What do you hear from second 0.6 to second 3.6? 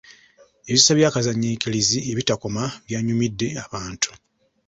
Ebisesa bya kazannyiikirizi ebitakoma byanyumidde